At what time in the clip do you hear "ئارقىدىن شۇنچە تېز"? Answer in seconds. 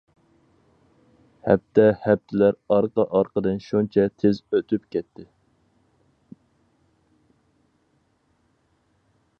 3.19-4.41